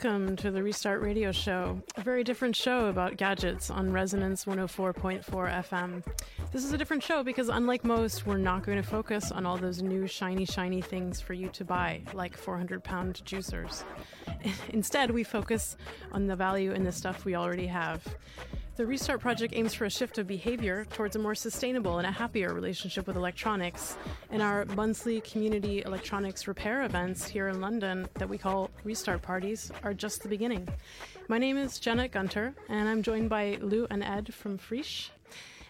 [0.00, 5.24] welcome to the Restart Radio Show, a very different show about gadgets on Resonance 104.4
[5.24, 6.04] FM.
[6.52, 9.56] This is a different show because, unlike most, we're not going to focus on all
[9.56, 13.82] those new shiny, shiny things for you to buy, like 400 pound juicers.
[14.68, 15.76] Instead, we focus
[16.12, 18.06] on the value in the stuff we already have.
[18.78, 22.12] The Restart Project aims for a shift of behavior towards a more sustainable and a
[22.12, 23.96] happier relationship with electronics.
[24.30, 29.72] And our monthly community electronics repair events here in London that we call Restart Parties
[29.82, 30.68] are just the beginning.
[31.26, 35.10] My name is Janet Gunter, and I'm joined by Lou and Ed from Friche.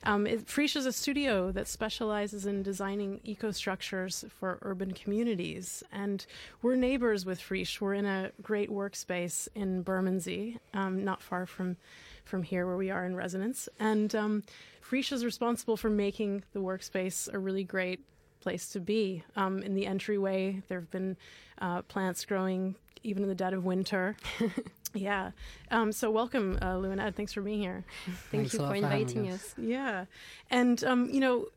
[0.08, 5.82] Um, Friche is a studio that specializes in designing ecostructures for urban communities.
[5.92, 6.24] And
[6.62, 7.78] we're neighbors with Friche.
[7.78, 11.76] We're in a great workspace in Bermondsey, um, not far from
[12.24, 13.68] from here where we are in residence.
[13.78, 14.44] And um,
[14.82, 18.00] Friche is responsible for making the workspace a really great
[18.40, 19.24] place to be.
[19.36, 21.18] Um, in the entryway, there have been
[21.60, 24.16] uh, plants growing even in the dead of winter.
[24.94, 25.32] yeah.
[25.70, 27.16] Um, so welcome, uh, Lou and Ed.
[27.16, 27.84] Thanks for being here.
[28.04, 29.34] Thank Thanks you for inviting us.
[29.34, 29.54] us.
[29.58, 30.04] Yeah.
[30.50, 31.48] And, um, you know,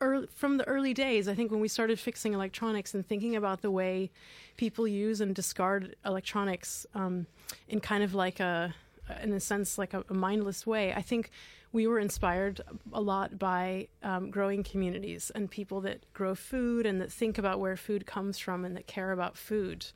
[0.00, 3.62] early, from the early days, I think when we started fixing electronics and thinking about
[3.62, 4.10] the way
[4.56, 7.26] people use and discard electronics um,
[7.68, 8.74] in kind of like a
[9.22, 10.92] in a sense, like a, a, mindless way.
[10.92, 11.30] I think
[11.72, 12.60] we were inspired
[12.92, 17.60] a lot by um, growing communities and people that grow food and that think about
[17.60, 19.86] where food comes from and that care about food.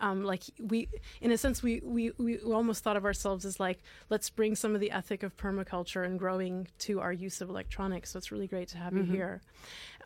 [0.00, 0.88] Um, like we,
[1.20, 4.74] in a sense, we, we, we almost thought of ourselves as like, let's bring some
[4.74, 8.10] of the ethic of permaculture and growing to our use of electronics.
[8.10, 9.10] So it's really great to have mm-hmm.
[9.10, 9.40] you here.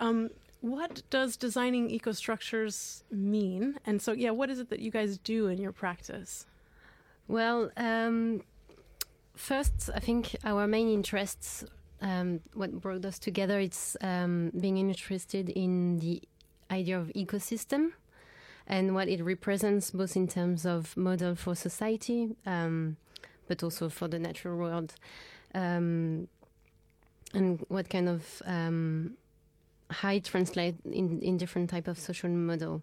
[0.01, 0.31] Um,
[0.63, 3.79] what does designing ecostructures mean?
[3.85, 6.47] And so, yeah, what is it that you guys do in your practice?
[7.29, 8.43] Well, um,
[9.35, 11.65] first, I think our main interests,
[12.01, 16.23] um, what brought us together, it's um, being interested in the
[16.71, 17.93] idea of ecosystem
[18.67, 22.97] and what it represents, both in terms of model for society, um,
[23.49, 24.95] but also for the natural world,
[25.55, 26.29] um,
[27.35, 29.15] and what kind of um,
[29.91, 32.83] how it translates in, in different type of social model.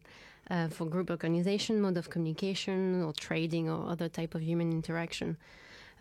[0.51, 5.37] Uh, for group organization, mode of communication, or trading, or other type of human interaction.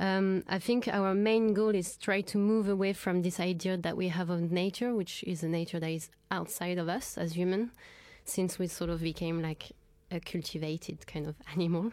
[0.01, 3.97] Um, I think our main goal is try to move away from this idea that
[3.97, 7.73] we have of nature, which is a nature that is outside of us as human,
[8.29, 9.73] since we sort of became like
[10.11, 11.93] a cultivated kind of animal.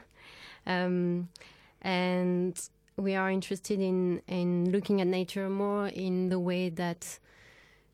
[0.66, 1.30] Um,
[1.82, 2.60] and
[2.98, 7.20] we are interested in, in looking at nature more in the way that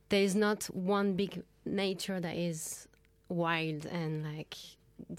[0.10, 2.88] there is not one big nature that is
[3.30, 4.56] wild and like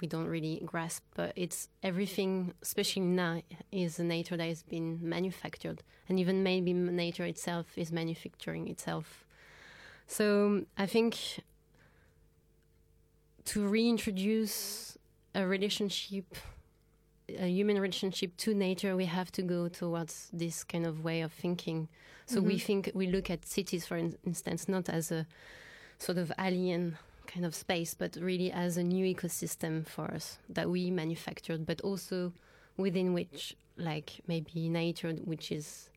[0.00, 4.99] we don't really grasp, but it's everything, especially now, is a nature that has been
[5.03, 9.25] manufactured, and even maybe nature itself is manufacturing itself.
[10.06, 11.43] So I think
[13.47, 14.97] to reintroduce
[15.34, 16.36] a relationship,
[17.28, 21.32] a human relationship to nature, we have to go towards this kind of way of
[21.32, 21.88] thinking.
[22.26, 22.48] So mm-hmm.
[22.48, 25.26] we think we look at cities, for instance, not as a
[25.98, 30.69] sort of alien kind of space, but really as a new ecosystem for us that
[30.69, 32.32] we manufactured, but also
[32.76, 35.88] within which, like maybe nature, which is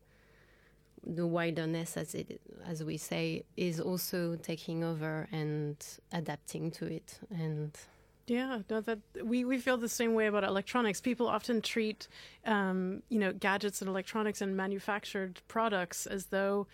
[1.06, 5.76] the wilderness, as it as we say, is also taking over and
[6.12, 7.18] adapting to it.
[7.30, 7.72] And
[8.26, 11.00] yeah, no, that we, we feel the same way about electronics.
[11.00, 12.08] People often treat,
[12.44, 16.66] um, you know, gadgets and electronics and manufactured products as though,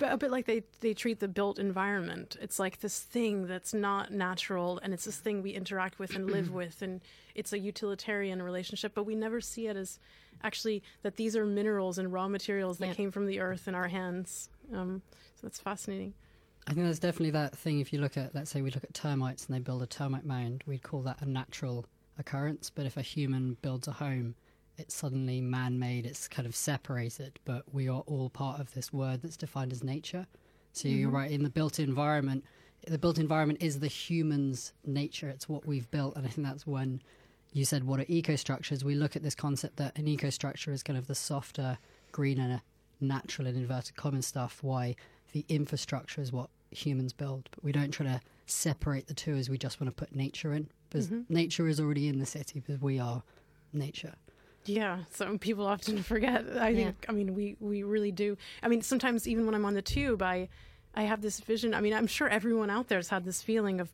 [0.00, 2.36] a bit like they, they treat the built environment.
[2.40, 6.28] It's like this thing that's not natural, and it's this thing we interact with and
[6.28, 7.00] live with, and
[7.36, 8.92] it's a utilitarian relationship.
[8.92, 10.00] But we never see it as
[10.42, 12.94] actually that these are minerals and raw materials that yeah.
[12.94, 14.48] came from the earth in our hands.
[14.74, 15.02] Um,
[15.36, 16.14] so that's fascinating.
[16.68, 17.80] I think there's definitely that thing.
[17.80, 20.26] If you look at, let's say, we look at termites and they build a termite
[20.26, 21.86] mound, we'd call that a natural
[22.18, 22.68] occurrence.
[22.68, 24.34] But if a human builds a home,
[24.76, 27.38] it's suddenly man made, it's kind of separated.
[27.46, 30.26] But we are all part of this word that's defined as nature.
[30.74, 30.98] So mm-hmm.
[30.98, 32.44] you're right, in the built environment,
[32.86, 35.30] the built environment is the human's nature.
[35.30, 36.16] It's what we've built.
[36.16, 37.00] And I think that's when
[37.54, 38.84] you said, what are ecostructures?
[38.84, 41.78] We look at this concept that an ecostructure is kind of the softer,
[42.12, 42.60] greener,
[43.00, 44.58] natural, and inverted common stuff.
[44.60, 44.96] Why
[45.32, 49.50] the infrastructure is what humans build, but we don't try to separate the two as
[49.50, 51.32] we just want to put nature in because mm-hmm.
[51.32, 53.22] nature is already in the city because we are
[53.72, 54.14] nature.
[54.64, 56.44] Yeah, some people often forget.
[56.58, 56.96] I think.
[57.02, 57.10] Yeah.
[57.10, 58.36] I mean, we we really do.
[58.62, 60.48] I mean, sometimes even when I'm on the tube, I
[60.94, 61.74] I have this vision.
[61.74, 63.92] I mean, I'm sure everyone out there has had this feeling of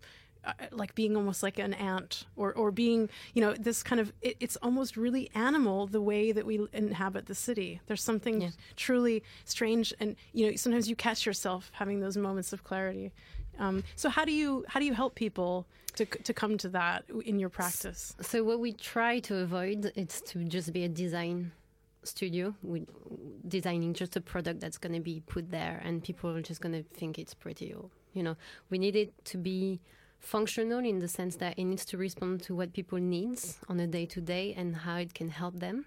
[0.70, 4.36] like being almost like an ant or, or being, you know, this kind of, it,
[4.40, 7.80] it's almost really animal the way that we inhabit the city.
[7.86, 8.50] There's something yeah.
[8.76, 9.92] truly strange.
[10.00, 13.12] And, you know, sometimes you catch yourself having those moments of clarity.
[13.58, 17.04] Um, so how do you how do you help people to to come to that
[17.24, 18.14] in your practice?
[18.20, 21.52] So what we try to avoid is to just be a design
[22.02, 22.86] studio with
[23.48, 26.74] designing just a product that's going to be put there and people are just going
[26.74, 28.36] to think it's pretty or you know
[28.68, 29.80] we need it to be
[30.24, 33.86] functional in the sense that it needs to respond to what people needs on a
[33.86, 35.86] day to day and how it can help them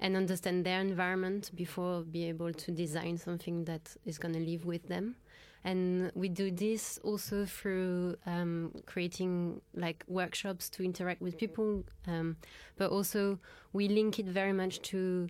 [0.00, 4.64] and understand their environment before be able to design something that is going to live
[4.64, 5.16] with them.
[5.64, 12.36] And we do this also through um, creating like workshops to interact with people um,
[12.76, 13.40] but also
[13.72, 15.28] we link it very much to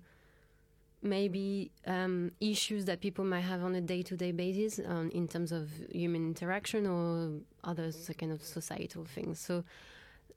[1.02, 5.70] maybe um, issues that people might have on a day-to-day basis um, in terms of
[5.92, 7.30] human interaction or
[7.64, 9.64] other kind of societal things so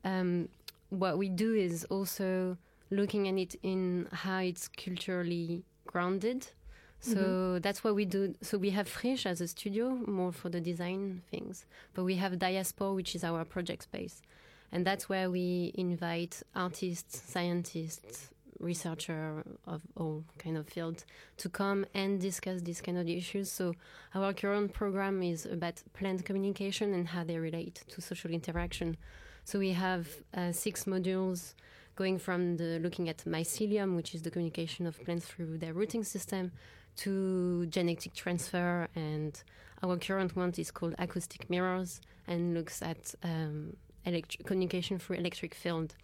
[0.03, 0.47] um,
[0.89, 2.57] what we do is also
[2.89, 6.47] looking at it in how it's culturally grounded
[7.01, 7.57] so mm-hmm.
[7.61, 8.35] that's what we do.
[8.41, 11.65] So we have Friche as a studio, more for the design things.
[11.95, 14.21] But we have Diaspora, which is our project space.
[14.71, 18.29] And that's where we invite artists, scientists,
[18.61, 21.05] researcher of all kind of fields
[21.37, 23.51] to come and discuss these kind of issues.
[23.51, 23.73] So
[24.13, 28.97] our current program is about plant communication and how they relate to social interaction.
[29.43, 31.53] So we have uh, six modules
[31.95, 36.03] going from the looking at mycelium, which is the communication of plants through their rooting
[36.03, 36.51] system,
[36.97, 38.87] to genetic transfer.
[38.95, 39.41] And
[39.83, 43.75] our current one is called acoustic mirrors and looks at um,
[44.05, 45.95] electric communication through electric field.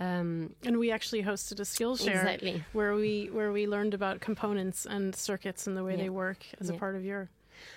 [0.00, 2.64] Um, and we actually hosted a Skillshare exactly.
[2.72, 6.04] where we where we learned about components and circuits and the way yeah.
[6.04, 6.76] they work as yeah.
[6.76, 7.30] a part of your.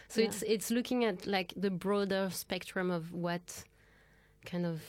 [0.08, 0.28] So yeah.
[0.28, 3.64] it's it's looking at like the broader spectrum of what
[4.46, 4.82] kind of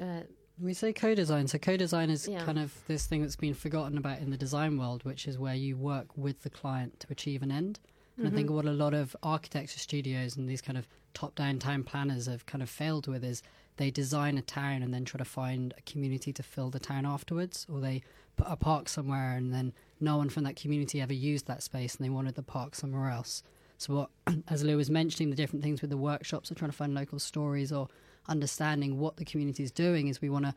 [0.00, 0.22] uh,
[0.60, 1.48] we say co-design.
[1.48, 2.44] So co-design is yeah.
[2.44, 5.54] kind of this thing that's been forgotten about in the design world, which is where
[5.54, 7.80] you work with the client to achieve an end.
[8.16, 8.34] And mm-hmm.
[8.34, 8.56] I think mm-hmm.
[8.56, 12.62] what a lot of architecture studios and these kind of top-down town planners have kind
[12.62, 13.42] of failed with is
[13.76, 17.06] they design a town and then try to find a community to fill the town
[17.06, 18.02] afterwards, or they
[18.36, 21.96] put a park somewhere and then no one from that community ever used that space
[21.96, 23.42] and they wanted the park somewhere else.
[23.78, 24.10] So what,
[24.48, 27.18] as Lou was mentioning, the different things with the workshops of trying to find local
[27.18, 27.88] stories or
[28.28, 30.54] understanding what the community is doing is we want to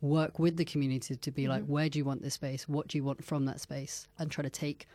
[0.00, 1.52] work with the community to be mm-hmm.
[1.52, 4.30] like where do you want this space what do you want from that space and
[4.30, 4.86] try to take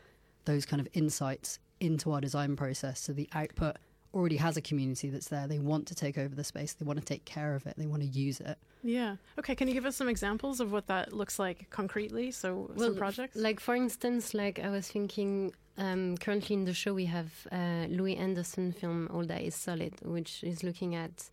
[0.45, 3.77] those kind of insights into our design process so the output
[4.15, 5.47] already has a community that's there.
[5.47, 6.73] They want to take over the space.
[6.73, 7.75] They want to take care of it.
[7.77, 8.57] They want to use it.
[8.81, 9.17] Yeah.
[9.39, 12.31] Okay can you give us some examples of what that looks like concretely?
[12.31, 13.35] So well, some projects?
[13.35, 17.85] like for instance like i was thinking um, currently in the show we have uh,
[17.89, 21.29] louis henderson film all that is solid which is looking at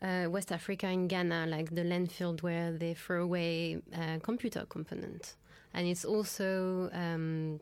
[0.00, 5.34] uh, West Africa and Ghana, like the landfill where they throw away uh, computer component,
[5.74, 7.60] and it's also um,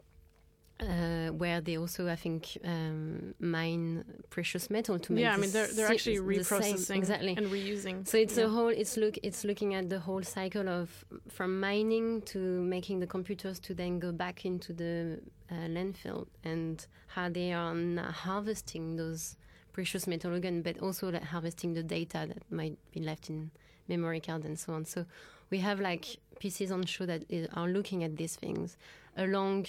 [0.81, 5.23] uh, where they also, I think, um, mine precious metal to make.
[5.23, 8.07] Yeah, I mean they're they're actually reprocessing the exactly and reusing.
[8.07, 8.45] So it's yeah.
[8.45, 8.69] a whole.
[8.69, 9.19] It's look.
[9.23, 13.99] It's looking at the whole cycle of from mining to making the computers to then
[13.99, 15.21] go back into the
[15.51, 17.75] uh, landfill and how they are
[18.11, 19.37] harvesting those
[19.73, 23.51] precious metal again, but also like harvesting the data that might be left in
[23.89, 24.85] memory card and so on.
[24.85, 25.07] So
[25.51, 28.77] we have like pieces on show that is, are looking at these things
[29.17, 29.67] along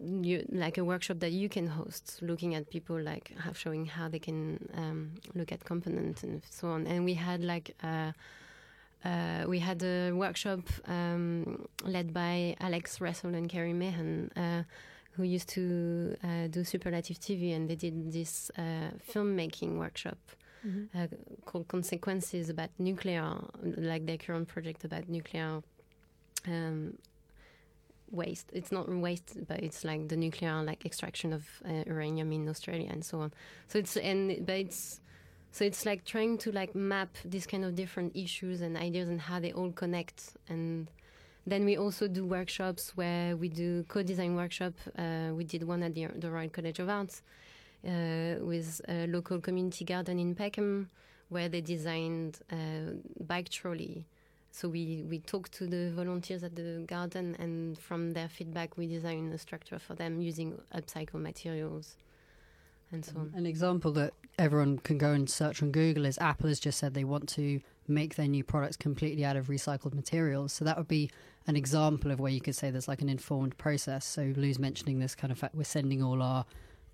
[0.00, 4.08] you, like a workshop that you can host, looking at people like have showing how
[4.08, 6.86] they can um, look at components and so on.
[6.86, 8.12] And we had like uh,
[9.04, 14.30] uh, we had a workshop um, led by Alex Russell and Kerry Mehan.
[14.36, 14.62] Uh,
[15.12, 20.16] who used to uh, do Superlative TV, and they did this uh, filmmaking workshop
[20.64, 20.96] mm-hmm.
[20.96, 21.08] uh,
[21.44, 25.60] called Consequences about nuclear, like their current project about nuclear
[26.46, 26.96] um,
[28.10, 28.50] waste.
[28.52, 32.88] It's not waste, but it's like the nuclear like extraction of uh, uranium in Australia
[32.90, 33.32] and so on.
[33.68, 35.00] So it's and but it's
[35.52, 39.20] so it's like trying to like map these kind of different issues and ideas and
[39.20, 40.88] how they all connect and
[41.48, 44.74] then we also do workshops where we do co-design workshop.
[44.98, 47.22] Uh, we did one at the, the, Royal College of Arts
[47.86, 50.90] uh, with a local community garden in Peckham,
[51.28, 52.92] where they designed a
[53.24, 54.04] bike trolley.
[54.50, 58.86] So we, we talked to the volunteers at the garden, and from their feedback, we
[58.86, 61.96] design a structure for them using upcycled materials
[62.90, 63.32] and so on.
[63.34, 66.94] An example that everyone can go and search on Google is Apple has just said
[66.94, 70.52] they want to make their new products completely out of recycled materials.
[70.52, 71.10] So that would be
[71.46, 74.04] an example of where you could say there's like an informed process.
[74.04, 76.44] So Lou's mentioning this kind of fact we're sending all our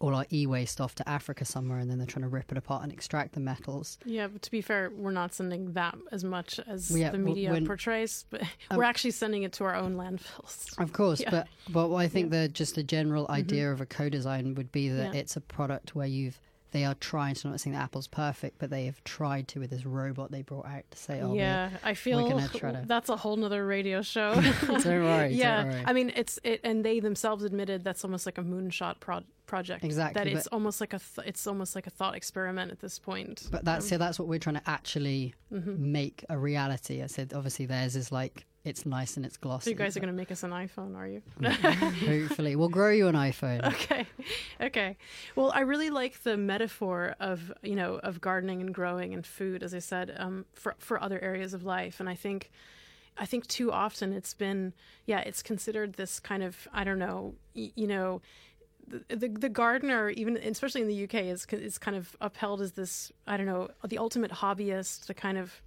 [0.01, 2.83] all our e-waste off to Africa somewhere, and then they're trying to rip it apart
[2.83, 3.99] and extract the metals.
[4.05, 7.61] Yeah, but to be fair, we're not sending that as much as yeah, the media
[7.65, 10.79] portrays, but um, we're actually sending it to our own landfills.
[10.79, 11.31] Of course, yeah.
[11.31, 12.43] but but I think yeah.
[12.43, 13.33] that just the general mm-hmm.
[13.33, 13.73] idea mm-hmm.
[13.73, 16.41] of a co-design would be that it's a product where you've
[16.75, 17.47] they are trying to.
[17.47, 20.43] I'm not saying that Apple's perfect, but they have tried to with this robot they
[20.43, 24.03] brought out to say, "Oh, yeah, I feel try to- that's a whole nother radio
[24.03, 24.35] show.
[24.67, 28.27] don't worry, yeah, don't worry." I mean, it's it, and they themselves admitted that's almost
[28.27, 29.85] like a moonshot pro- project.
[29.85, 32.99] Exactly, that it's almost like a th- it's almost like a thought experiment at this
[32.99, 33.47] point.
[33.53, 35.79] But that's Um, so that's what we're trying to actually mhm.
[35.79, 37.03] make a reality.
[37.03, 39.65] I said obviously theirs is like it's nice and it's glossy.
[39.65, 41.23] So you guys are going to make us an iPhone, are you?
[42.29, 43.65] hopefully we'll grow you an iPhone.
[43.67, 44.07] okay
[44.61, 44.97] okay
[45.37, 49.63] well i really like the metaphor of you know of gardening and growing and food
[49.63, 52.51] as i said um, for for other areas of life and i think
[53.19, 54.73] i think too often it's been
[55.07, 58.21] yeah it's considered this kind of i don't know y- you know
[58.87, 62.73] the, the the gardener even especially in the UK is is kind of upheld as
[62.73, 65.63] this I don't know the ultimate hobbyist the kind of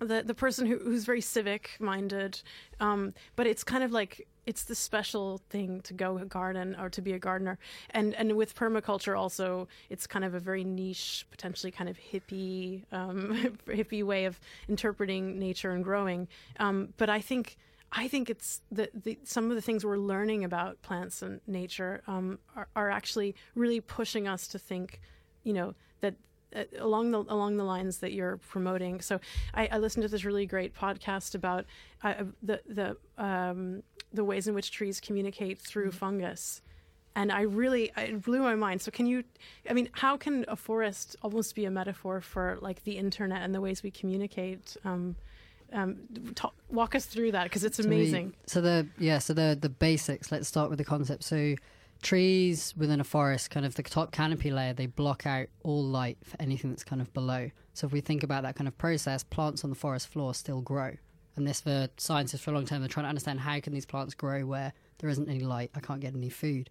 [0.00, 2.40] the the person who, who's very civic minded
[2.80, 7.00] um, but it's kind of like it's the special thing to go garden or to
[7.00, 7.58] be a gardener.
[7.90, 12.82] And and with permaculture also it's kind of a very niche potentially kind of hippie
[12.92, 16.28] um, hippie way of interpreting nature and growing.
[16.58, 17.56] Um, but I think
[17.92, 22.02] I think it's the, the some of the things we're learning about plants and nature
[22.06, 25.00] um, are, are actually really pushing us to think,
[25.44, 26.14] you know, that
[26.54, 29.00] uh, along the along the lines that you're promoting.
[29.00, 29.20] So
[29.54, 31.64] I, I listened to this really great podcast about
[32.02, 33.82] uh, the the um,
[34.12, 36.62] the ways in which trees communicate through fungus.
[37.14, 38.80] And I really, it blew my mind.
[38.80, 39.22] So, can you,
[39.68, 43.54] I mean, how can a forest almost be a metaphor for like the internet and
[43.54, 44.78] the ways we communicate?
[44.82, 45.16] Um,
[45.74, 45.96] um,
[46.34, 48.34] talk, walk us through that because it's amazing.
[48.46, 50.32] So the yeah, so the the basics.
[50.32, 51.22] Let's start with the concept.
[51.24, 51.54] So
[52.02, 56.18] trees within a forest, kind of the top canopy layer, they block out all light
[56.24, 57.50] for anything that's kind of below.
[57.74, 60.60] So if we think about that kind of process, plants on the forest floor still
[60.60, 60.96] grow.
[61.36, 63.86] And this for scientists for a long time, they're trying to understand how can these
[63.86, 66.68] plants grow where there isn't any light, I can't get any food.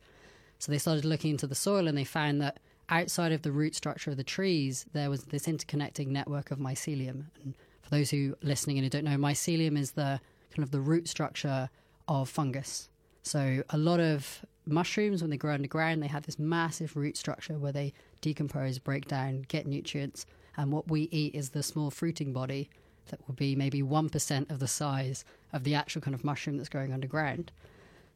[0.59, 2.59] So they started looking into the soil and they found that
[2.89, 7.25] outside of the root structure of the trees, there was this interconnecting network of mycelium.
[7.43, 10.19] And for those who are listening and who don't know, mycelium is the
[10.53, 11.69] kind of the root structure
[12.07, 12.89] of fungus.
[13.23, 17.57] So a lot of mushrooms, when they grow underground, they have this massive root structure
[17.57, 20.25] where they decompose, break down, get nutrients.
[20.57, 22.69] And what we eat is the small fruiting body
[23.09, 26.69] that will be maybe 1% of the size of the actual kind of mushroom that's
[26.69, 27.51] growing underground.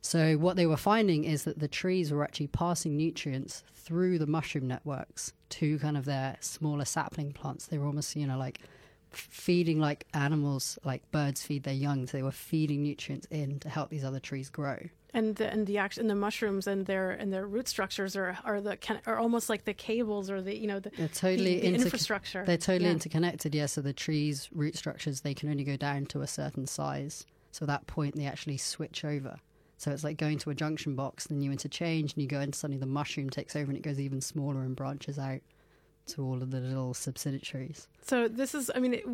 [0.02, 4.28] So what they were finding is that the trees were actually passing nutrients through the
[4.28, 7.66] mushroom networks to kind of their smaller sapling plants.
[7.66, 8.60] They were almost, you know, like
[9.10, 12.06] feeding like animals, like birds feed their young.
[12.06, 14.78] So they were feeding nutrients in to help these other trees grow.
[15.16, 18.38] And the and the act and the mushrooms and their and their root structures are
[18.44, 21.56] are the can are almost like the cables or the you know the, They're totally
[21.56, 22.44] the, the inter- infrastructure.
[22.46, 22.92] They're totally Yeah.
[22.92, 23.66] interconnected, yeah.
[23.66, 27.26] So the trees' root structures they can only go down to a certain size.
[27.52, 29.38] So at that point they actually switch over.
[29.78, 32.40] So it's like going to a junction box, and then you interchange, and you go
[32.42, 35.42] into suddenly the mushroom takes over, and it goes even smaller and branches out
[36.08, 37.88] to all of the little subsidiaries.
[38.02, 39.06] So this is, I mean, it,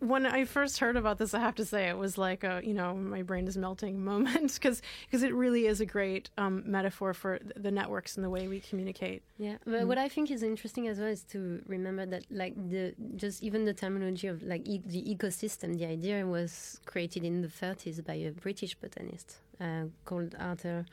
[0.00, 2.74] when I first heard about this, I have to say it was like a, you
[2.74, 7.14] know, my brain is melting moment because because it really is a great um, metaphor
[7.14, 9.22] for th- the networks and the way we communicate.
[9.38, 9.86] Yeah, but Mm.
[9.86, 13.64] what I think is interesting as well is to remember that, like, the just even
[13.64, 18.14] the terminology of like e- the ecosystem, the idea was created in the 30s by
[18.14, 20.84] a British botanist uh, called Arthur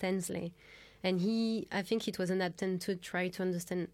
[0.00, 0.52] Tansley,
[1.02, 3.88] and he, I think, it was an attempt to try to understand,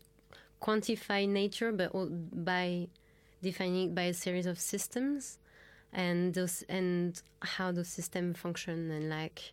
[0.60, 2.88] quantify nature, but al- by
[3.44, 5.38] defining it by a series of systems,
[5.92, 9.52] and those and how those systems function, and like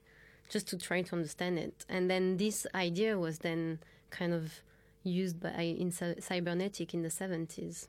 [0.50, 1.86] just to try to understand it.
[1.88, 3.80] And then this idea was then
[4.10, 4.62] kind of
[5.04, 7.88] used by in cybernetic in the 70s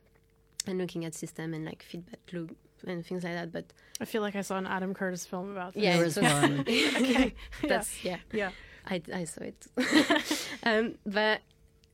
[0.67, 2.57] and looking at system and like feedback loop
[2.87, 3.67] and things like that but
[4.01, 5.83] I feel like I saw an Adam Curtis film about this.
[5.83, 6.61] Yeah, there it's one.
[6.61, 7.35] okay.
[7.63, 7.69] yeah.
[7.69, 8.51] that's yeah, yeah.
[8.87, 9.67] I, I saw it
[10.65, 11.43] um, but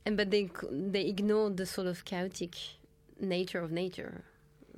[0.07, 2.55] and but they they ignored the sort of chaotic
[3.21, 4.25] nature of nature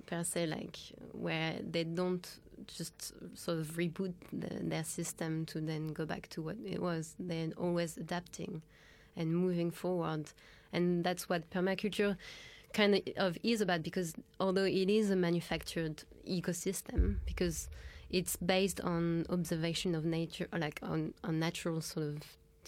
[0.07, 0.79] per se like
[1.13, 6.43] where they don't just sort of reboot the, their system to then go back to
[6.43, 7.15] what it was.
[7.19, 8.63] They're always adapting
[9.17, 10.33] and moving forward.
[10.73, 12.17] And that's what permaculture
[12.73, 17.69] kind of is about because although it is a manufactured ecosystem because
[18.11, 22.19] it's based on observation of nature like on, on natural sort of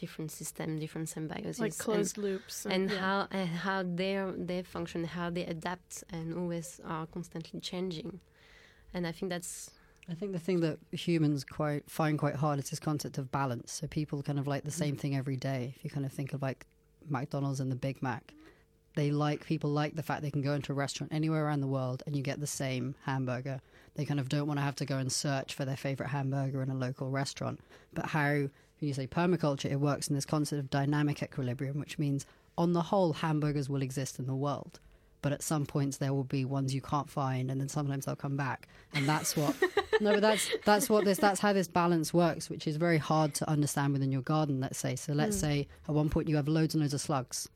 [0.02, 2.56] different systems, different symbiosis Like and- closed loops.
[2.74, 3.02] and yeah.
[3.02, 4.14] how and how they
[4.50, 8.10] they function, how they adapt, and always are constantly changing.
[8.94, 9.54] And I think that's
[10.12, 13.68] I think the thing that humans quite find quite hard is this concept of balance.
[13.72, 15.00] So people kind of like the same mm.
[15.00, 15.62] thing every day.
[15.76, 16.60] If you kind of think of like
[17.08, 18.24] McDonald's and the Big Mac,
[18.94, 21.66] they like people like the fact they can go into a restaurant anywhere around the
[21.66, 23.60] world and you get the same hamburger.
[23.94, 26.62] They kind of don't want to have to go and search for their favorite hamburger
[26.62, 27.60] in a local restaurant.
[27.94, 28.48] But how
[28.82, 32.26] when you say permaculture, it works in this concept of dynamic equilibrium, which means
[32.58, 34.80] on the whole, hamburgers will exist in the world.
[35.22, 38.16] But at some points, there will be ones you can't find, and then sometimes they'll
[38.16, 39.54] come back, and that's what.
[40.00, 43.32] no, but that's that's what this that's how this balance works, which is very hard
[43.36, 44.58] to understand within your garden.
[44.58, 45.12] Let's say so.
[45.12, 45.40] Let's mm.
[45.40, 47.48] say at one point you have loads and loads of slugs.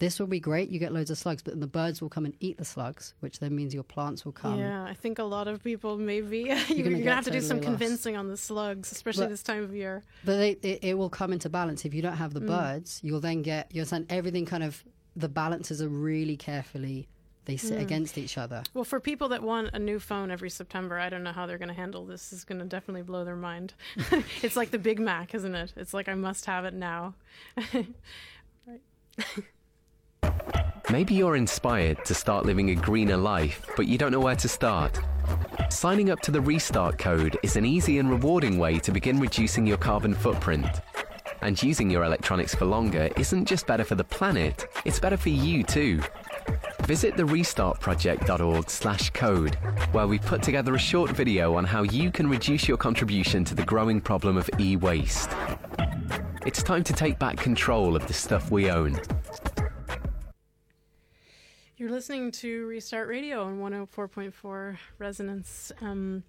[0.00, 0.70] This will be great.
[0.70, 3.14] You get loads of slugs, but then the birds will come and eat the slugs,
[3.20, 4.58] which then means your plants will come.
[4.58, 6.38] yeah, I think a lot of people maybe
[6.68, 7.68] you're, gonna gonna, have to do some lost.
[7.68, 10.02] convincing on the slugs, especially But- this time of year.
[10.24, 12.24] But they, it, it will come into balance if you don't Mm.
[12.24, 12.98] have the birds.
[13.04, 14.82] You'll then get you'll send everything kind of
[15.14, 17.06] the balances are really carefully
[17.46, 17.82] they sit Mm.
[17.82, 18.62] against each other.
[18.74, 21.58] Well, for people that want a new phone every September, I don't know how they're
[21.58, 22.32] going to handle this.
[22.32, 23.74] Is going to definitely blow their mind.
[24.42, 25.72] it's like the Big Mac, isn't it?
[25.76, 27.14] It's like I must have it now.
[30.90, 34.48] Maybe you're inspired to start living a greener life, but you don't know where to
[34.48, 34.98] start.
[35.68, 39.64] Signing up to the Restart Code is an easy and rewarding way to begin reducing
[39.64, 40.66] your carbon footprint.
[41.42, 45.28] And using your electronics for longer isn't just better for the planet, it's better for
[45.28, 46.02] you too.
[46.82, 49.54] Visit the restartproject.org slash code,
[49.92, 53.54] where we've put together a short video on how you can reduce your contribution to
[53.54, 55.30] the growing problem of e-waste.
[56.44, 59.00] It's time to take back control of the stuff we own.
[62.00, 65.70] Listening to Restart Radio on 104.4 Resonance.
[65.82, 66.24] Um,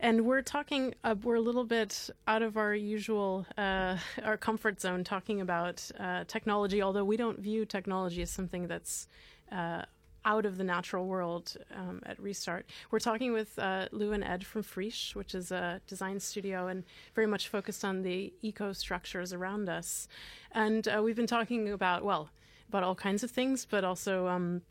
[0.00, 4.80] and we're talking, uh, we're a little bit out of our usual, uh, our comfort
[4.80, 9.06] zone talking about uh, technology, although we don't view technology as something that's
[9.52, 9.82] uh,
[10.24, 12.66] out of the natural world um, at Restart.
[12.90, 16.82] We're talking with uh, Lou and Ed from Friche, which is a design studio and
[17.14, 20.08] very much focused on the eco structures around us.
[20.50, 22.28] And uh, we've been talking about, well,
[22.68, 24.62] about all kinds of things, but also um,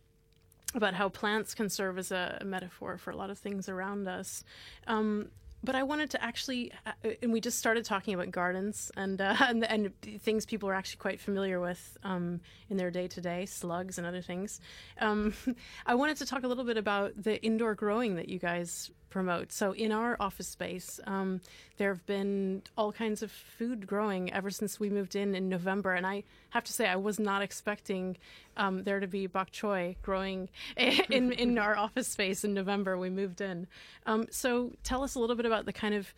[0.73, 4.43] about how plants can serve as a, metaphor for a lot of things around us.
[4.87, 5.29] Um,
[5.63, 9.35] but I wanted to actually, uh, and we just started talking about gardens and uh,
[9.41, 13.45] and, and things people are actually quite familiar with um, in their day to day,
[13.45, 14.59] slugs and other things.
[14.99, 15.33] Um,
[15.85, 19.51] I wanted to talk a little bit about the indoor growing that you guys promote.
[19.51, 21.41] So in our office space, um,
[21.81, 25.95] there have been all kinds of food growing ever since we moved in in November,
[25.95, 28.17] and I have to say I was not expecting
[28.55, 32.99] um, there to be bok choy growing in in our office space in November.
[32.99, 33.65] We moved in.
[34.05, 36.13] Um, so tell us a little bit about the kind of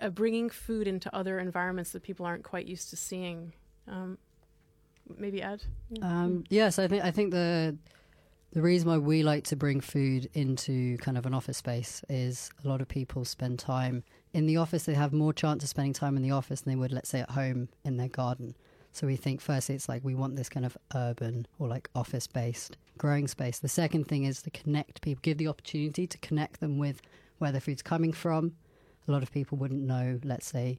[0.00, 3.52] uh, bringing food into other environments that people aren't quite used to seeing.
[3.88, 4.16] Um,
[5.18, 5.64] maybe Ed.
[6.02, 7.76] Um, yes, I think I think the
[8.52, 12.52] the reason why we like to bring food into kind of an office space is
[12.64, 14.84] a lot of people spend time in the office.
[14.84, 17.20] They have more chance of spending time in the office than they would, let's say,
[17.20, 18.54] at home in their garden.
[18.92, 22.26] So we think firstly, it's like we want this kind of urban or like office
[22.26, 23.58] based growing space.
[23.58, 27.00] The second thing is to connect people, give the opportunity to connect them with
[27.38, 28.52] where their food's coming from.
[29.08, 30.78] A lot of people wouldn't know, let's say,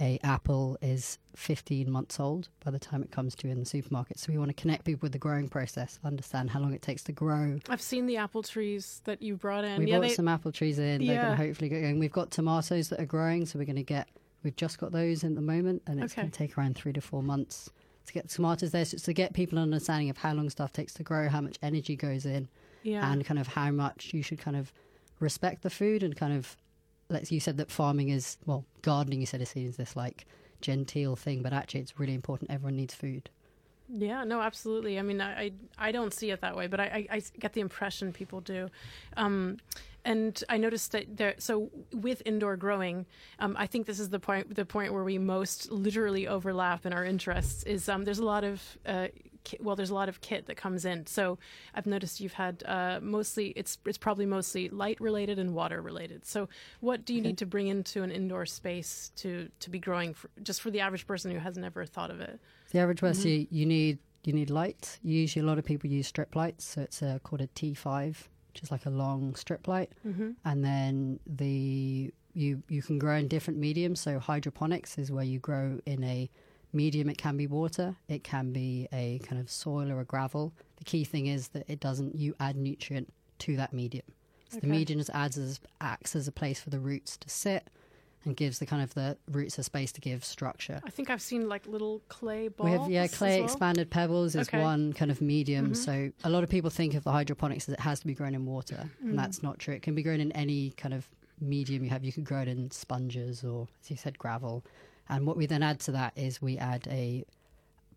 [0.00, 3.64] a apple is 15 months old by the time it comes to you in the
[3.66, 4.18] supermarket.
[4.18, 7.02] So we want to connect people with the growing process, understand how long it takes
[7.04, 7.58] to grow.
[7.68, 9.78] I've seen the apple trees that you brought in.
[9.78, 11.06] We yeah, brought they, some apple trees in.
[11.06, 11.98] They're going to hopefully get going.
[11.98, 14.08] We've got tomatoes that are growing, so we're going to get.
[14.42, 16.22] We've just got those in the moment, and it's Okay.
[16.22, 17.70] going to take around three to four months
[18.06, 18.84] to get tomatoes there.
[18.84, 21.40] So it's to get people an understanding of how long stuff takes to grow, how
[21.40, 22.48] much energy goes in,
[22.82, 23.12] yeah.
[23.12, 24.72] and kind of how much you should kind of
[25.20, 26.56] respect the food and kind of.
[27.12, 27.30] Let's.
[27.30, 29.20] You said that farming is well, gardening.
[29.20, 30.26] You said is seen as this like
[30.60, 32.50] genteel thing, but actually it's really important.
[32.50, 33.30] Everyone needs food.
[33.88, 34.98] Yeah, no, absolutely.
[34.98, 37.52] I mean, I, I, I don't see it that way, but I, I, I get
[37.52, 38.70] the impression people do.
[39.18, 39.58] Um,
[40.04, 41.34] and I noticed that there.
[41.38, 43.06] So with indoor growing,
[43.38, 44.54] um, I think this is the point.
[44.54, 48.44] The point where we most literally overlap in our interests is um, there's a lot
[48.44, 48.62] of.
[48.86, 49.08] Uh,
[49.44, 51.06] ki- well, there's a lot of kit that comes in.
[51.06, 51.38] So
[51.74, 56.26] I've noticed you've had uh, mostly it's it's probably mostly light related and water related.
[56.26, 56.48] So
[56.80, 60.30] what do you need to bring into an indoor space to to be growing for,
[60.42, 62.40] just for the average person who has never thought of it?
[62.70, 64.98] The average person, you, you need you need light.
[65.02, 68.08] Usually, a lot of people use strip lights, so it's uh, called a T5,
[68.48, 69.92] which is like a long strip light.
[70.06, 70.30] Mm-hmm.
[70.44, 74.00] And then the you you can grow in different mediums.
[74.00, 76.30] So hydroponics is where you grow in a
[76.72, 77.08] medium.
[77.10, 80.52] It can be water, it can be a kind of soil or a gravel.
[80.76, 84.04] The key thing is that it doesn't you add nutrient to that medium.
[84.48, 84.66] So Okay.
[84.66, 87.68] the medium just adds as acts as a place for the roots to sit.
[88.24, 90.80] And gives the kind of the roots a space to give structure.
[90.84, 92.66] I think I've seen like little clay balls.
[92.70, 93.46] We have yeah, clay well.
[93.46, 94.62] expanded pebbles is Okay.
[94.62, 95.70] one kind of medium.
[95.72, 95.76] Mhm.
[95.76, 98.36] So a lot of people think of the hydroponics as it has to be grown
[98.36, 99.08] in water, Mm.
[99.10, 99.74] and that's not true.
[99.74, 101.08] It can be grown in any kind of
[101.40, 102.04] medium you have.
[102.04, 104.62] You could grow it in sponges or, as you said, gravel.
[105.12, 107.24] And what we then add to that is we add a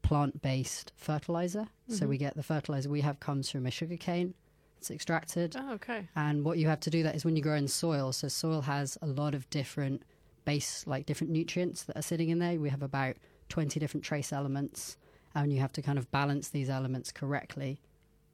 [0.01, 1.67] plant-based fertilizer.
[1.87, 2.09] So Mhm.
[2.09, 4.33] we get the fertilizer we have comes from a sugar cane.
[4.77, 5.55] It's extracted.
[5.57, 6.09] Oh, okay.
[6.15, 8.11] And what you have to do that is when you grow in soil.
[8.11, 10.03] So soil has a lot of different
[10.43, 12.59] base, like different nutrients that are sitting in there.
[12.59, 13.15] We have about
[13.49, 14.97] 20 different trace elements.
[15.37, 17.77] and you have to kind of balance these elements correctly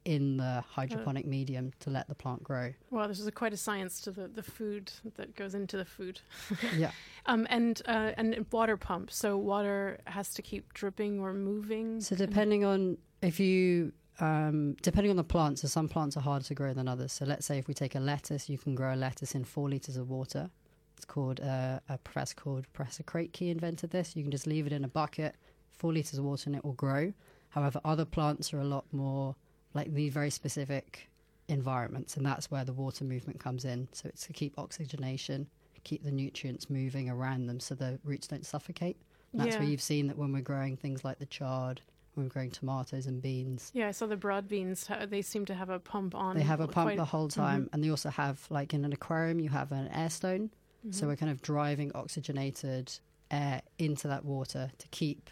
[0.04, 2.72] in the hydroponic medium to let the plant grow.
[2.90, 5.84] Well, this is a, quite a science to the, the food that goes into the
[5.84, 6.20] food.
[6.76, 6.90] yeah.
[7.26, 9.10] Um, and uh, and water pump.
[9.10, 12.00] So water has to keep dripping or moving.
[12.00, 16.44] So depending on if you um, depending on the plant, so some plants are harder
[16.44, 17.12] to grow than others.
[17.12, 19.68] So let's say if we take a lettuce, you can grow a lettuce in four
[19.68, 20.50] liters of water.
[20.96, 24.14] It's called uh, a professor called Professor Kratky invented this.
[24.14, 25.34] You can just leave it in a bucket,
[25.76, 27.12] four liters of water, and it will grow.
[27.48, 29.34] However, other plants are a lot more
[29.74, 31.08] like these very specific
[31.48, 33.88] environments, and that's where the water movement comes in.
[33.92, 35.48] So it's to keep oxygenation,
[35.84, 38.96] keep the nutrients moving around them, so the roots don't suffocate.
[39.32, 39.60] And that's Yeah.
[39.60, 41.80] where you've seen that when we're growing things like the chard,
[42.14, 44.88] when we're growing tomatoes and beans, Yeah, I saw the broad beans.
[45.08, 46.36] They seem to have a pump on.
[46.36, 47.40] they have a pump quite- the whole mm-hmm.
[47.40, 50.50] time, and they also have like in an aquarium, you have an air stone.
[50.80, 50.92] Mm-hmm.
[50.92, 52.98] So we're kind of driving oxygenated
[53.30, 55.30] air into that water to keep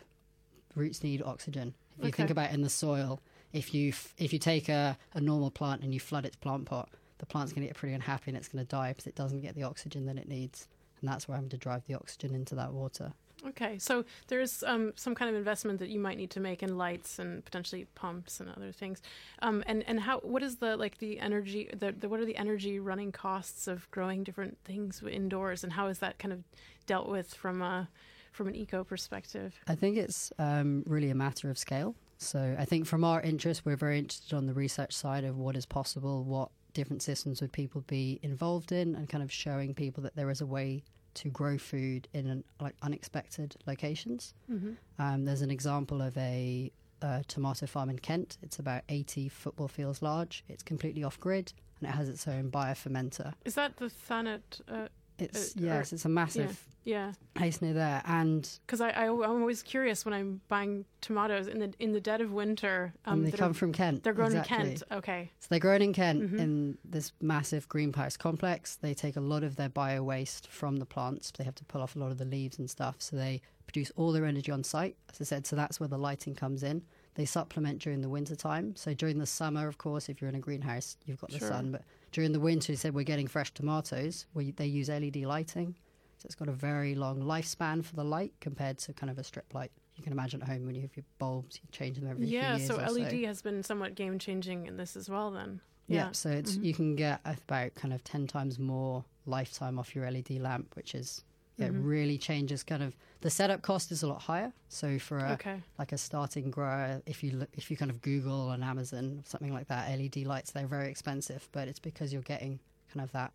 [0.74, 1.74] roots need oxygen.
[1.98, 3.20] If you think about in the soil,
[3.52, 6.66] if you f- if you take a, a normal plant and you flood its plant
[6.66, 9.14] pot, the plant's going to get pretty unhappy and it's going to die because it
[9.14, 10.68] doesn't get the oxygen that it needs.
[11.00, 13.12] And that's where I'm to drive the oxygen into that water.
[13.46, 16.76] Okay, so there's um, some kind of investment that you might need to make in
[16.76, 19.00] lights and potentially pumps and other things.
[19.40, 22.36] Um, and and how what is the like the energy the, the what are the
[22.36, 26.44] energy running costs of growing different things indoors and how is that kind of
[26.86, 27.88] dealt with from a
[28.32, 29.58] from an eco perspective?
[29.66, 31.94] I think it's um, really a matter of scale.
[32.20, 35.56] So I think from our interest, we're very interested on the research side of what
[35.56, 40.02] is possible, what different systems would people be involved in, and kind of showing people
[40.02, 40.82] that there is a way
[41.14, 44.34] to grow food in an, like unexpected locations.
[44.50, 44.72] Mm-hmm.
[44.98, 46.70] Um, there's an example of a,
[47.02, 48.36] uh tomato farm in Kent.
[48.42, 50.44] It's about 80 football fields large.
[50.48, 53.32] It's completely off grid and it has its own biofermenter.
[53.46, 54.60] Is that the Thanet?
[54.68, 54.88] Uh,
[55.20, 59.04] It's Uh, or- yes, it's a massive yeah, place near there, and because I, I
[59.04, 62.94] I'm always curious when I'm buying tomatoes in the in the dead of winter.
[63.04, 64.02] and Um, they come from Kent.
[64.02, 64.56] they're grown exactly.
[64.56, 64.82] in Kent.
[64.90, 65.30] Okay.
[65.40, 66.38] So they're grown in Kent Mhm.
[66.38, 68.76] in this massive greenhouse complex.
[68.76, 71.30] They take a lot of their bio waste from the plants.
[71.32, 72.96] They have to pull off a lot of the leaves and stuff.
[73.02, 75.46] So they produce all their energy on site, as I said.
[75.46, 76.82] So that's where the lighting comes in.
[77.20, 78.74] They supplement during the winter time.
[78.76, 81.48] So during the summer, of course, if you're in a greenhouse, you've got the Sure.
[81.48, 81.70] sun.
[81.70, 84.24] But during the winter, said we're getting fresh tomatoes.
[84.32, 85.74] We, they use LED lighting.
[86.16, 89.22] So it's got a very long lifespan for the light compared to kind of a
[89.24, 89.70] strip light.
[89.96, 92.56] You can imagine at home when you have your bulbs, you change them every Yeah,
[92.56, 95.30] few years so LED has been somewhat game changing in this as well.
[95.30, 95.60] Then.
[95.88, 96.64] yeah, so it's Mhm.
[96.64, 100.94] you can get about kind of ten times more lifetime off your LED lamp, which
[100.94, 101.29] is yeah,
[101.60, 101.84] it Mhm.
[101.84, 104.52] really changes kind of the setup cost is a lot higher.
[104.68, 105.62] So for a, Okay.
[105.78, 109.52] like a starting grower, if you look, if you kind of Google on Amazon something
[109.52, 112.58] like that, LED lights they're very expensive, but it's because you're getting
[112.92, 113.32] kind of that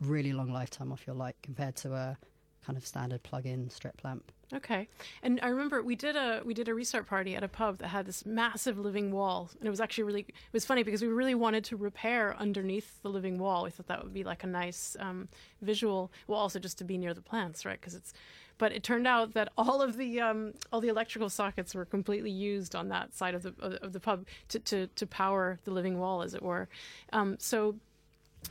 [0.00, 2.18] really long lifetime off your light compared to a
[2.64, 4.32] kind of standard plug-in strip lamp.
[4.54, 4.86] Okay.
[5.22, 7.88] And I remember we did a we did a restart party at a pub that
[7.88, 11.08] had this massive living wall, and it was actually really it was funny because we
[11.08, 13.64] really wanted to repair underneath the living wall.
[13.64, 15.28] We thought that would be like a nice um,
[15.62, 16.12] visual.
[16.28, 17.80] Well, also just to be near the plants, right?
[17.80, 18.12] Because it's.
[18.58, 22.30] But it turned out that all of the um, all the electrical sockets were completely
[22.30, 25.98] used on that side of the of the pub to to, to power the living
[25.98, 26.68] wall, as it were.
[27.12, 27.76] Um, so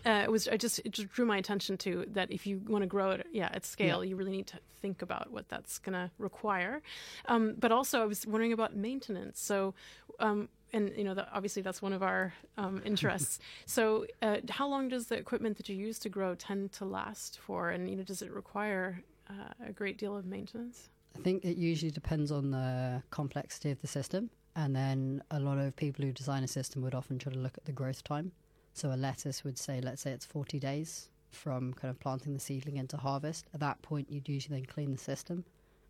[0.06, 2.84] uh, it was I just it just drew my attention to that if you want
[2.84, 5.94] to grow it yeah at scale you really need to think about what that's going
[5.94, 6.82] to require.
[7.26, 9.40] Um, but also I was wondering about maintenance.
[9.42, 9.74] So
[10.20, 13.40] um, and you know that obviously that's one of our um, interests.
[13.66, 17.40] So uh, how long does the equipment that you use to grow tend to last
[17.40, 17.72] for?
[17.72, 20.90] And you know does it require uh, a great deal of maintenance?
[21.18, 24.30] I think it usually depends on the complexity of the system.
[24.58, 27.58] And then a lot of people who design a system would often try to look
[27.58, 28.32] at the growth time.
[28.76, 32.42] So a lettuce would say, let's say it's 40 days from kind of planting the
[32.42, 33.46] seedling into harvest.
[33.54, 35.46] At that point, you'd usually then clean the system.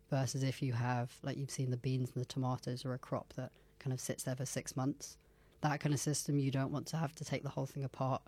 [0.08, 3.32] Versus if you have, like you've seen the beans and the tomatoes or a crop
[3.34, 5.16] that kind of sits there for six months.
[5.62, 8.22] That kind of system, you don't want to have to take the whole thing apart.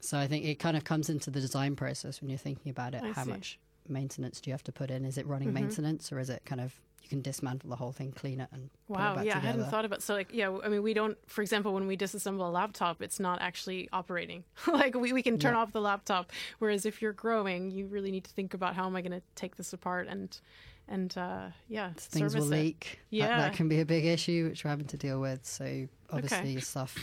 [0.00, 2.94] So I think it kind of comes into the design process when you're thinking about
[2.94, 3.02] it.
[3.02, 3.30] I how see.
[3.30, 5.04] much maintenance do you have to put in?
[5.04, 5.54] Is it running Mhm.
[5.54, 8.70] maintenance or is it kind of you can dismantle the whole thing, clean it, and
[8.88, 10.94] put it Wow, back yeah, I hadn't thought about so like yeah, I mean we
[10.94, 14.44] don't for example when we disassemble a laptop it's not actually operating.
[14.66, 15.60] like we, we can turn Yeah.
[15.60, 18.96] off the laptop whereas if you're growing you really need to think about how am
[18.96, 20.40] I going to take this apart and
[20.88, 22.56] and uh yeah, Things will it.
[22.56, 23.00] leak.
[23.10, 23.38] Yeah.
[23.38, 25.44] that, can be a big issue, which we're having to deal with.
[25.46, 26.96] So obviously, stuff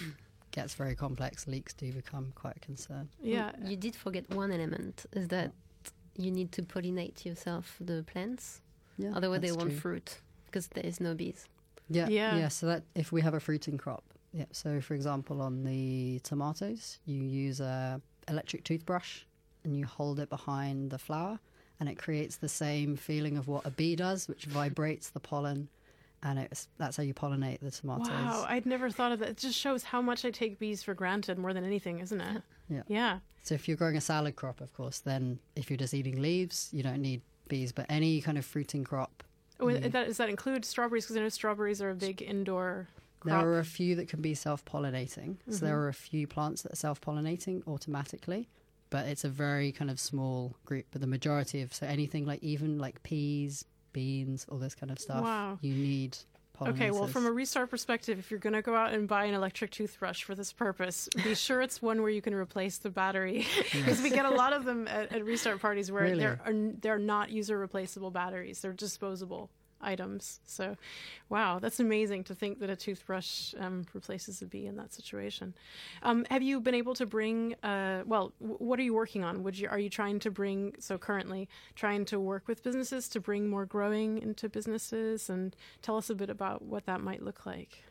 [0.52, 1.48] gets very complex.
[1.48, 3.10] Leaks do become quite a concern.
[3.22, 3.52] Yeah.
[3.64, 5.52] You did forget one element is that
[6.18, 8.62] you need to pollinate yourself the plants.
[8.98, 9.80] Yeah, Otherwise, they won't true.
[9.80, 11.48] fruit because there is no bees.
[11.90, 12.38] Yeah, Yeah.
[12.38, 14.46] yeah, So that if we have a fruiting crop, yeah.
[14.52, 19.22] So for example, on the tomatoes, you use a electric toothbrush
[19.64, 21.40] and you hold it behind the flower,
[21.80, 25.70] and it creates the same feeling of what a bee does, which vibrates the pollen
[26.24, 28.10] and it's that's how you pollinate the tomatoes.
[28.10, 29.30] Wow, I'd never thought of that.
[29.30, 32.42] It just shows how much I take bees for granted more than anything, isn't it?
[32.70, 32.84] Yeah.
[32.88, 33.20] Yeah.
[33.44, 36.70] So if you're growing a salad crop, of course, then if you're just eating leaves,
[36.72, 37.72] you don't need bees.
[37.72, 39.24] But any kind of fruiting crop,
[39.62, 41.06] Oh, that, does that include strawberries?
[41.06, 42.88] Because I know strawberries are a big indoor
[43.24, 43.46] there crop.
[43.46, 45.38] are a few that can be self-pollinating.
[45.50, 45.84] So there mm-hmm.
[45.84, 48.50] are a few plants that are self-pollinating automatically,
[48.90, 50.88] but it's a very kind of small group.
[50.92, 55.00] But the majority of so anything like even like peas, beans, all this kind of
[55.00, 55.58] stuff, Wow.
[55.62, 56.18] you need.
[56.64, 59.34] Okay, well, from a restart perspective, if you're going to go out and buy an
[59.34, 63.48] electric toothbrush for this purpose, be sure it's one where you can replace the battery,
[63.72, 66.20] because we get a lot of them at, at restart parties where Really?
[66.20, 69.50] they're are, they're not user replaceable batteries; they're disposable
[69.84, 70.40] items.
[70.46, 70.78] So,
[71.30, 75.54] wow, that's amazing to think that a toothbrush um, replaces a bee in that situation.
[76.04, 77.56] Um, have you been able to bring?
[77.64, 79.44] Uh, well, w- what are you working on?
[79.44, 80.76] Would you are you trying to bring?
[80.80, 85.98] So currently, trying to work with businesses to bring more growing into businesses, and tell
[85.98, 87.84] us a bit about what that might look like.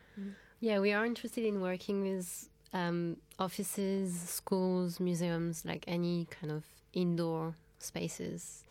[0.59, 6.63] Yeah, we are interested in working with um, offices, schools, museums, like any kind of
[6.93, 8.63] indoor spaces,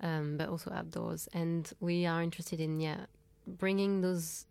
[0.00, 1.28] um, but also outdoors.
[1.32, 3.06] And we are interested in yeah,
[3.46, 4.46] bringing those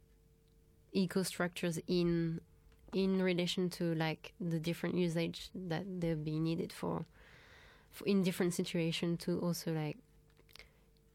[0.92, 2.42] eco structures in
[2.94, 7.06] in relation to like the different usage that they'll be needed for,
[7.92, 9.98] for in different situations to also like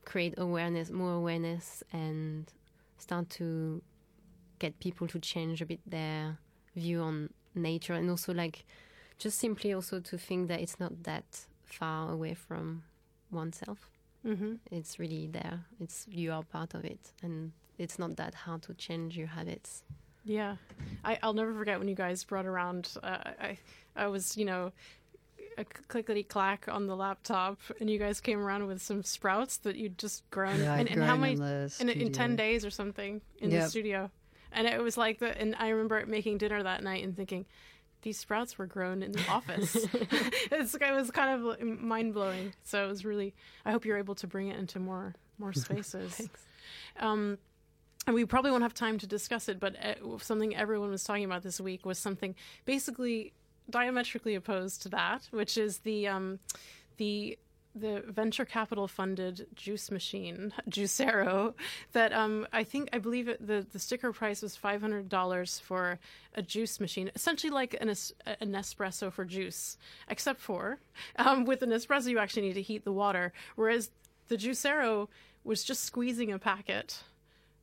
[0.04, 2.52] create awareness, more awareness, and
[2.98, 3.82] start to
[4.60, 6.38] get people to change a bit their
[6.76, 8.64] view on nature and also like
[9.18, 12.82] just simply also to think that it's not that far away from
[13.30, 13.90] oneself
[14.24, 14.54] Mm-hmm.
[14.70, 18.74] it's really there it's you are part of it and it's not that hard to
[18.74, 19.82] change your habits
[20.24, 20.56] Yeah,
[21.04, 22.88] I, I'll never forget when you guys brought around.
[23.02, 23.58] Uh, I
[23.94, 24.72] I was you know
[25.58, 29.76] a clickety clack on the laptop, and you guys came around with some sprouts that
[29.76, 30.58] you'd just grown.
[30.60, 34.10] yeah, and, and how many in, in, in ten days or something in the studio,
[34.50, 35.38] and it was like the.
[35.38, 37.44] And I remember making dinner that night and thinking.
[38.04, 39.74] These sprouts were grown in the office.
[40.52, 42.52] it's, it was kind of mind blowing.
[42.62, 43.34] So it was really.
[43.64, 46.28] I hope you're able to bring it into more more spaces.
[47.00, 47.38] Um,
[48.06, 51.24] and we probably won't have time to discuss it, but uh, something everyone was talking
[51.24, 52.34] about this week was something
[52.66, 53.32] basically
[53.70, 56.38] diametrically opposed to that, which is the um,
[56.98, 57.38] the
[57.74, 61.54] the venture capital funded juice machine, Juicero,
[61.92, 65.58] that um, I think I believe it, the the sticker price was five hundred dollars
[65.58, 65.98] for
[66.34, 69.76] a juice machine, essentially like an an espresso for juice,
[70.08, 70.78] except for
[71.16, 73.90] um, with an espresso you actually need to heat the water, whereas
[74.28, 75.08] the Juicero
[75.42, 77.02] was just squeezing a packet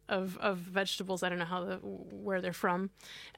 [0.09, 1.23] of, of vegetables.
[1.23, 2.89] I don't know how the, where they're from,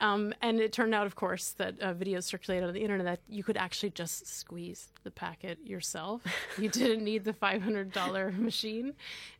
[0.01, 3.19] um, and it turned out, of course, that uh, videos circulated on the internet that
[3.27, 6.23] you could actually just squeeze the packet yourself.
[6.57, 8.93] you didn't need the five hundred dollar machine.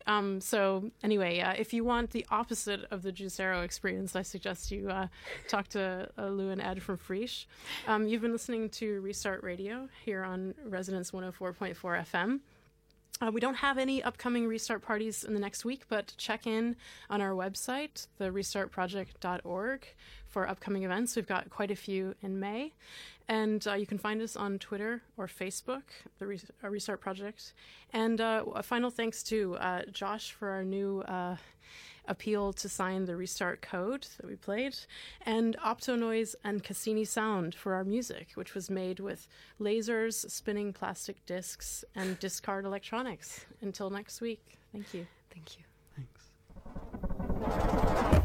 [0.05, 4.71] Um, so anyway, uh, if you want the opposite of the Juicero experience, I suggest
[4.71, 5.07] you uh,
[5.47, 7.45] talk to uh, Lou and Ed from Friche.
[7.87, 12.39] Um, you've been listening to Restart Radio here on Resonance 104.4 FM.
[13.21, 16.75] Uh, we don't have any upcoming restart parties in the next week, but check in
[17.09, 19.85] on our website, therestartproject.org,
[20.27, 21.15] for upcoming events.
[21.15, 22.73] We've got quite a few in May.
[23.29, 25.83] And uh, you can find us on Twitter or Facebook,
[26.19, 27.53] the Re- uh, Restart Project.
[27.93, 31.37] And uh, a final thanks to uh, Josh for our new uh,
[32.07, 34.77] appeal to sign the Restart Code that we played,
[35.25, 39.27] and Optonoise and Cassini Sound for our music, which was made with
[39.59, 43.45] lasers, spinning plastic discs, and discard electronics.
[43.61, 45.07] Until next week, thank you.
[45.33, 45.63] Thank you.
[47.39, 48.19] Thanks.